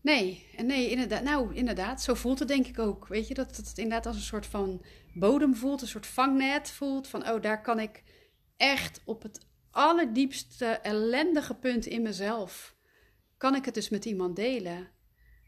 [0.00, 1.22] Nee, en nee, inderdaad.
[1.22, 3.08] Nou, inderdaad, zo voelt het denk ik ook.
[3.08, 4.82] Weet je, dat het inderdaad als een soort van
[5.14, 7.08] bodem voelt, een soort vangnet voelt.
[7.08, 8.02] Van, oh, daar kan ik
[8.62, 12.76] echt op het allerdiepste ellendige punt in mezelf,
[13.36, 14.88] kan ik het dus met iemand delen.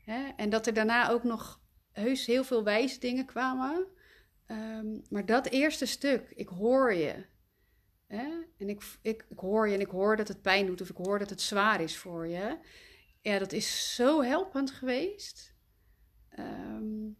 [0.04, 0.28] Hè?
[0.36, 1.60] En dat er daarna ook nog
[1.92, 3.86] heus heel veel wijze dingen kwamen.
[4.46, 7.26] Ehm, maar dat eerste stuk, ik hoor je.
[8.06, 8.26] Hè?
[8.58, 11.18] En ik, ik, hoor je en ik hoor dat het pijn doet of ik hoor
[11.18, 12.58] dat het zwaar is voor je.
[13.20, 15.54] Ja, dat is zo helpend geweest.
[16.28, 17.10] Ehm,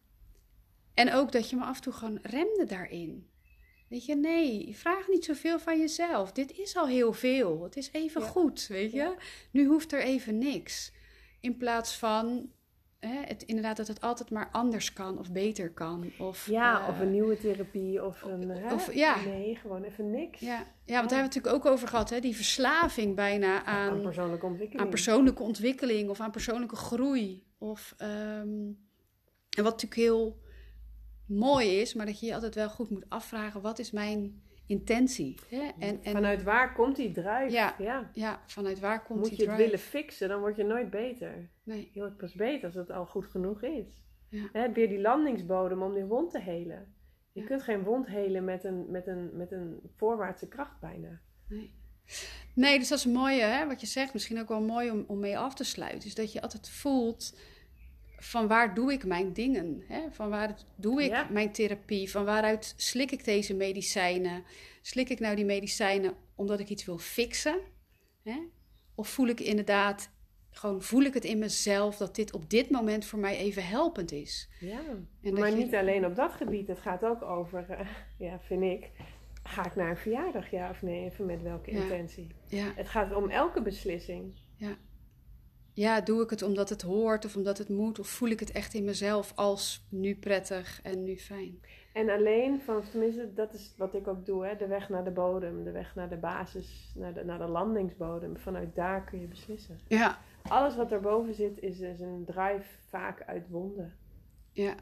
[0.95, 3.33] en ook dat je me af en toe gewoon remde daarin.
[3.95, 6.33] Weet je, nee, vraag niet zoveel van jezelf.
[6.33, 7.63] Dit is al heel veel.
[7.63, 8.27] Het is even Ja.
[8.27, 8.97] goed, weet je.
[8.97, 9.15] Ja.
[9.51, 10.93] Nu hoeft er even niks.
[11.41, 12.51] In plaats van,
[12.99, 16.11] hè, het, inderdaad, dat het altijd maar anders kan of beter kan.
[16.19, 18.49] Of, Ja, eh, of een nieuwe therapie of een...
[18.49, 18.75] Hè?
[18.75, 19.25] of- ja.
[19.25, 20.41] Nee, gewoon even niks.
[20.41, 22.21] Ja, ja, want daar hebben we het natuurlijk ook over gehad, hè?
[22.21, 24.85] die verslaving bijna Aan aan, persoonlijke ontwikkeling.
[24.85, 27.45] aan persoonlijke ontwikkeling of aan persoonlijke groei.
[27.59, 28.49] Of, ehm,
[29.51, 30.43] en wat natuurlijk heel
[31.27, 35.35] mooi is, maar dat je je altijd wel goed moet afvragen: wat is mijn intentie?
[35.49, 35.71] Hè?
[35.79, 37.47] En, en Vanuit waar komt die drive?
[37.51, 37.75] Ja.
[37.79, 38.11] ja.
[38.13, 39.65] ja, vanuit waar komt Moet die je het drive?
[39.71, 41.51] willen fixen, dan word je nooit beter.
[41.63, 44.03] Nee, Je wordt pas beter als het al goed genoeg is.
[44.29, 44.49] Ja.
[44.53, 46.95] Hè, weer die landingsbodem om die wond te helen.
[47.33, 47.47] Je Ja.
[47.47, 51.21] kunt geen wond helen met een, met, een, met een voorwaartse kracht bijna.
[51.49, 51.75] nee.
[52.55, 54.13] Nee, dus dat is een mooie, hè, wat je zegt.
[54.13, 56.09] Misschien ook wel mooi om, om mee af te sluiten.
[56.09, 57.39] Is dat je altijd voelt
[58.25, 59.83] van waar doe ik mijn dingen?
[59.89, 60.01] Hè?
[60.11, 61.27] Van waar doe ik Ja.
[61.31, 62.11] mijn therapie?
[62.11, 64.45] Van waaruit slik ik deze medicijnen?
[64.83, 67.61] Slik ik nou die medicijnen omdat ik iets wil fixen?
[68.23, 68.39] Hè?
[68.95, 70.11] Of voel ik inderdaad,
[70.51, 74.13] gewoon voel ik het in mezelf dat dit op dit moment voor mij even helpend
[74.13, 74.49] is?
[74.61, 74.81] Ja.
[75.23, 76.69] En maar je- niet alleen op dat gebied.
[76.69, 78.91] Het gaat ook over, eh, ja, vind ik,
[79.43, 81.05] ga ik naar een verjaardag, ja of nee?
[81.05, 81.83] Even met welke Ja.
[81.83, 82.27] intentie.
[82.49, 82.73] Ja.
[82.77, 84.35] Het gaat om elke beslissing.
[84.57, 84.77] ja,
[86.05, 87.99] doe ik het omdat het hoort of omdat het moet?
[87.99, 91.61] Of voel ik het echt in mezelf als nu prettig en nu fijn?
[91.93, 95.11] En alleen van, tenminste, dat is wat ik ook doe, hè, de weg naar de
[95.11, 98.37] bodem, de weg naar de basis, naar de, naar de landingsbodem.
[98.39, 99.79] Vanuit daar kun je beslissen.
[99.89, 103.93] Ja, Alles wat erboven zit is, is een drive vaak uit wonden.
[104.53, 104.75] ja.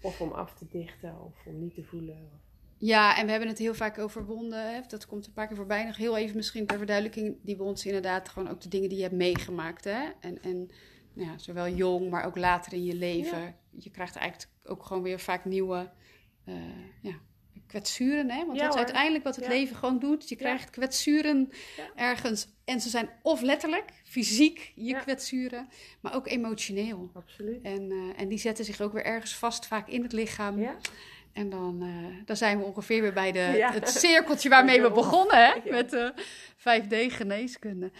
[0.00, 2.30] Of om af te dichten, of om niet te voelen.
[2.78, 4.72] Ja, en we hebben het heel vaak over wonden.
[4.74, 4.80] Hè?
[4.88, 5.84] Dat komt een paar keer voorbij.
[5.84, 7.36] Nog heel even misschien ter verduidelijking.
[7.42, 9.84] Die wond zijn inderdaad gewoon ook de dingen die je hebt meegemaakt.
[9.84, 10.04] Hè?
[10.20, 10.70] En, en
[11.12, 13.56] nou ja, zowel jong, maar ook later in je leven.
[13.70, 15.90] Je krijgt eigenlijk ook gewoon weer vaak nieuwe
[16.44, 16.54] eh,
[17.02, 17.14] ja,
[17.66, 18.30] kwetsuren.
[18.30, 18.46] Hè?
[18.46, 19.50] Want Ja, dat is uiteindelijk wat het Ja.
[19.50, 20.28] leven gewoon doet.
[20.28, 21.50] Je krijgt kwetsuren
[21.94, 22.48] ergens.
[22.64, 25.68] En ze zijn of letterlijk, fysiek, je kwetsuren.
[26.00, 27.10] Maar ook emotioneel.
[27.14, 27.62] Absoluut.
[27.62, 30.60] En, eh, en die zetten zich ook weer ergens vast, vaak in het lichaam.
[30.60, 30.76] Ja?
[31.36, 33.72] En dan, eh, dan zijn we ongeveer weer bij de, Ja.
[33.72, 35.52] het cirkeltje waarmee we begonnen, hè?
[35.52, 35.70] Ja.
[35.70, 36.12] Met de
[36.56, 37.90] 5D-geneeskunde.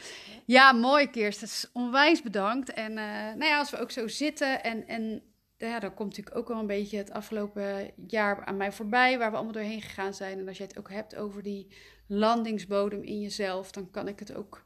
[0.45, 1.47] Ja, mooi, Kirsten.
[1.47, 2.73] Dus onwijs bedankt.
[2.73, 5.23] En eh, nou ja, als we ook zo zitten en, en
[5.57, 9.31] ja, dan komt natuurlijk ook wel een beetje het afgelopen jaar aan mij voorbij, waar
[9.31, 10.39] we allemaal doorheen gegaan zijn.
[10.39, 11.67] En als je het ook hebt over die
[12.07, 14.63] landingsbodem in jezelf, dan kan ik het ook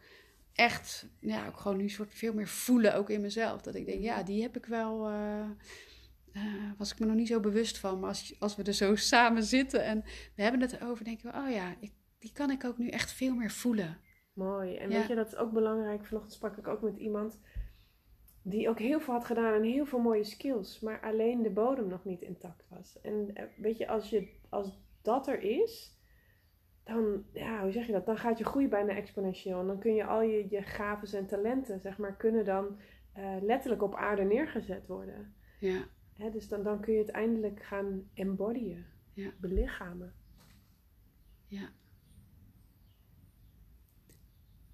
[0.52, 3.61] echt, ja, ook gewoon nu soort veel meer voelen, ook in mezelf.
[3.62, 5.11] Dat ik denk, ja, die heb ik wel,
[6.33, 6.43] eh,
[6.79, 7.99] was ik me nog niet zo bewust van.
[8.01, 10.05] Maar als, als we er zo samen zitten en
[10.37, 13.12] we hebben het erover, denken we, oh ja, ik, die kan ik ook nu echt
[13.12, 13.99] veel meer voelen.
[14.33, 14.77] Mooi.
[14.77, 14.99] En Ja.
[14.99, 16.07] weet je, dat is ook belangrijk.
[16.07, 17.38] Vanochtend sprak ik ook met iemand
[18.43, 21.87] die ook heel veel had gedaan en heel veel mooie skills, maar alleen de bodem
[21.88, 23.01] nog niet intact was.
[23.01, 25.99] En eh, weet je, als, je, als dat er is,
[26.85, 28.07] dan, ja, hoe zeg je dat?
[28.07, 29.61] Dan gaat je groei bijna exponentieel.
[29.61, 32.79] En dan kun je al je, je gaven en talenten, zeg maar, kunnen dan
[33.12, 35.35] eh, letterlijk op aarde neergezet worden.
[35.61, 35.85] Ja,
[36.28, 39.33] Dus dan, dan kun je het eindelijk gaan embodyen, Ja.
[39.40, 40.14] belichamen.
[41.46, 41.72] ja.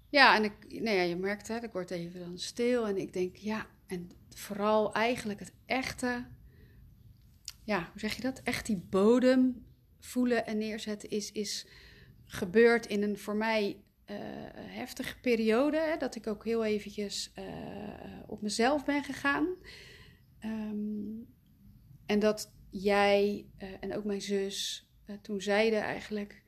[0.09, 3.13] Ja, en ik, nou ja, je merkt, hè, ik word even dan stil en ik
[3.13, 6.25] denk, ja, en vooral eigenlijk het echte,
[7.63, 8.41] ja, hoe zeg je dat?
[8.43, 9.65] Echt die bodem
[9.99, 11.67] voelen en neerzetten is, is
[12.25, 14.15] gebeurd in een voor mij eh,
[14.53, 15.77] heftige periode.
[15.77, 17.43] Hè, dat ik ook heel eventjes eh,
[18.27, 19.47] op mezelf ben gegaan.
[20.39, 21.21] Ehm,
[22.07, 26.45] en dat jij eh, en ook mijn zus eh, toen zeiden eigenlijk...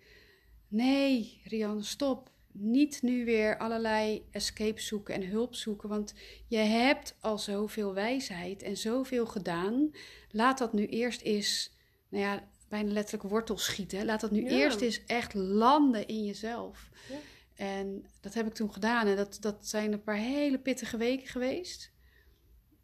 [0.68, 2.32] Nee, Rianne, stop.
[2.52, 5.90] Niet nu weer allerlei escape zoeken en hulp zoeken.
[5.90, 6.14] Want
[6.48, 9.92] je hebt al zoveel wijsheid en zoveel gedaan.
[10.32, 11.72] Laat dat nu eerst eens,
[12.10, 14.06] nou ja, bijna letterlijk wortel schieten.
[14.06, 14.50] Laat dat nu Ja.
[14.50, 16.90] eerst eens echt landen in jezelf.
[17.10, 17.16] Ja.
[17.56, 19.08] En dat heb ik toen gedaan.
[19.08, 21.92] En dat, dat zijn een paar hele pittige weken geweest.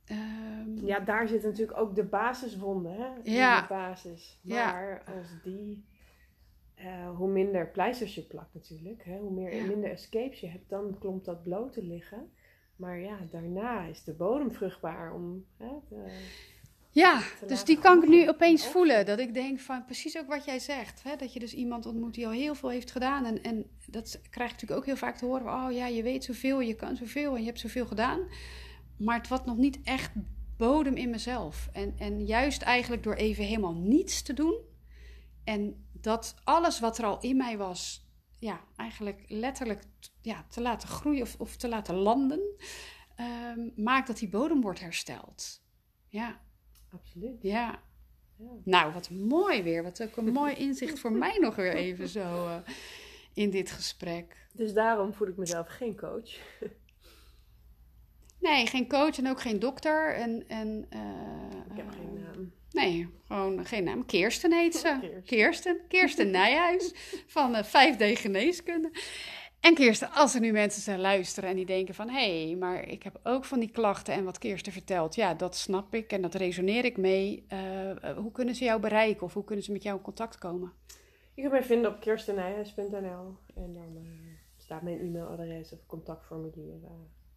[0.05, 3.07] Ehm, Ja, daar zit natuurlijk ook de basiswonden, hè?
[3.23, 3.61] In Ja.
[3.61, 4.39] De basis.
[4.41, 4.71] Ja.
[4.71, 5.85] Maar als die,
[6.75, 9.17] eh, hoe minder pleisters je plakt natuurlijk, hè?
[9.17, 9.65] hoe meer, Ja.
[9.65, 12.31] minder escapes je hebt, dan komt dat bloot te liggen.
[12.75, 15.71] Maar ja, daarna is de bodem vruchtbaar om hè,
[16.91, 19.05] Ja, dus die kan ik nu opeens En voelen.
[19.05, 21.03] Dat ik denk van precies ook wat jij zegt.
[21.03, 21.15] Hè?
[21.15, 23.25] Dat je dus iemand ontmoet die al heel veel heeft gedaan.
[23.25, 25.53] En, en dat krijg je natuurlijk ook heel vaak te horen.
[25.53, 28.19] Oh ja, je weet zoveel, je kan zoveel en je hebt zoveel gedaan.
[28.97, 30.11] Maar het was nog niet echt
[30.57, 31.69] bodem in mezelf.
[31.71, 34.59] En, en juist eigenlijk door even helemaal niets te doen.
[35.43, 38.05] En dat alles wat er al in mij was
[38.39, 39.83] ja, eigenlijk letterlijk
[40.21, 42.41] ja, te laten groeien of, of te laten landen,
[43.15, 45.61] ehm, maakt dat die bodem wordt hersteld.
[46.09, 46.41] Ja.
[46.91, 47.41] Absoluut.
[47.41, 47.83] Ja.
[48.37, 48.49] Ja.
[48.63, 49.83] Nou, wat mooi weer.
[49.83, 52.57] Wat ook een mooi inzicht voor mij nog weer even zo uh,
[53.33, 54.47] in dit gesprek.
[54.53, 56.39] Dus daarom voel ik mezelf geen coach.
[58.51, 60.15] Nee, geen coach en ook geen dokter.
[60.15, 60.99] En, en, uh,
[61.71, 62.51] ik heb geen naam.
[62.71, 64.05] Nee, gewoon geen naam.
[64.05, 64.87] Kirsten heet ze.
[65.01, 65.23] Kirsten.
[65.25, 65.81] Kirsten.
[65.87, 66.93] Kirsten Nijhuis
[67.27, 68.91] van uh, 5D Geneeskunde.
[69.59, 72.09] En Kirsten, als er nu mensen zijn luisteren en die denken van...
[72.09, 75.15] hé, hey, maar ik heb ook van die klachten en wat Kirsten vertelt...
[75.15, 77.45] ja, dat snap ik en dat resoneer ik mee.
[77.53, 80.73] Uh, hoe kunnen ze jou bereiken of hoe kunnen ze met jou in contact komen?
[81.33, 84.09] Je kunt mij vinden op kirstennijhuis.nl en dan uh,
[84.57, 86.75] staat mijn e-mailadres of contactformulier...
[86.83, 86.89] Uh,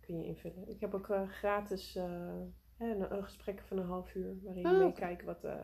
[0.08, 0.68] kun je invullen.
[0.68, 2.04] Ik heb ook uh, gratis uh,
[2.78, 4.78] een, een, gesprek van een half uur waarin je oh.
[4.78, 5.54] meekijkt wat, uh,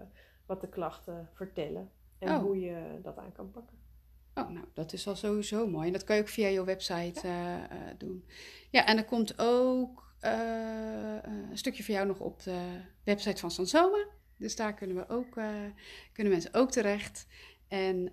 [0.46, 2.38] wat de klachten vertellen en oh.
[2.42, 3.78] hoe je dat aan kan pakken.
[4.34, 5.86] Oh, nou, dat is al sowieso mooi.
[5.86, 7.68] En dat kan je ook via je website ja.
[7.98, 8.24] doen.
[8.70, 14.06] Ja, en er komt ook een stukje voor jou nog op de website van Sansoma.
[14.36, 15.32] Dus daar kunnen, we ook,
[16.12, 17.26] kunnen mensen ook terecht.
[17.68, 18.12] En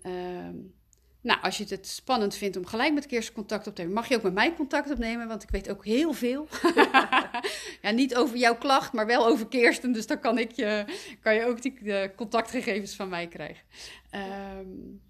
[1.21, 4.07] nou, als je het spannend vindt om gelijk met Kirsten contact op te nemen, mag
[4.07, 6.47] je ook met mij contact opnemen, want ik weet ook heel veel.
[7.81, 9.91] ja, niet over jouw klacht, maar wel over Kirsten.
[9.91, 10.85] Dus dan kan, ik je,
[11.21, 13.63] kan je ook die de contactgegevens van mij krijgen.
[14.11, 15.01] Um,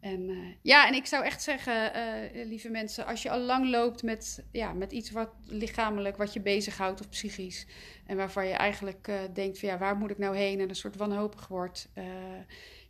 [0.00, 3.70] en uh, ja, en ik zou echt zeggen, uh, lieve mensen, als je al lang
[3.70, 7.66] loopt met, ja, met iets wat lichamelijk, wat je bezighoudt of psychisch,
[8.06, 10.74] en waarvan je eigenlijk uh, denkt van ja, waar moet ik nou heen en een
[10.74, 11.88] soort wanhopig wordt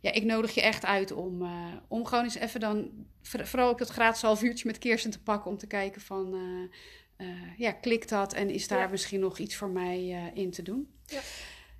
[0.05, 2.91] ja, ik nodig je echt uit om, uh, om gewoon eens even dan,
[3.21, 7.27] vooral ook dat gratis half uurtje met Kirsten te pakken om te kijken van, uh,
[7.27, 8.87] uh, ja, klikt dat en is daar ja.
[8.87, 10.93] misschien nog iets voor mij in te doen?
[11.05, 11.19] Ja.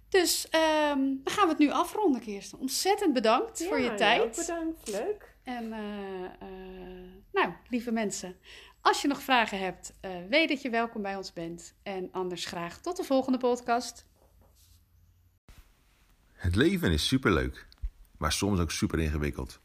[0.10, 2.60] Dus um, dan gaan we het nu afronden, Kirsten.
[2.60, 4.22] Ontzettend bedankt ja, voor je tijd.
[4.22, 5.36] Ook bedankt, leuk.
[5.44, 5.70] En
[7.32, 8.36] nou, lieve mensen,
[8.82, 9.94] als je nog vragen hebt,
[10.30, 11.74] weet dat je welkom bij ons bent.
[11.84, 14.06] En anders graag tot de volgende podcast.
[16.34, 17.68] Het leven is superleuk
[18.18, 19.60] maar soms ook super ingewikkeld.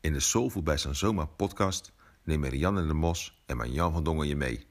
[0.00, 4.36] In de Soulfood bij Sansoma podcast nemen Rianne de Mos en Marjan van Dongen je
[4.36, 4.66] mee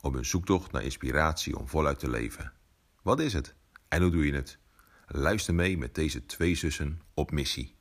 [0.00, 2.52] op een zoektocht naar inspiratie om voluit te leven.
[3.02, 3.54] Wat is het
[3.88, 4.58] en hoe doe je het?
[5.06, 7.74] Luister mee met deze twee zussen op missie.